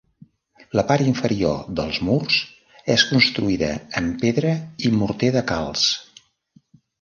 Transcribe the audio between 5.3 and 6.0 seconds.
de calç.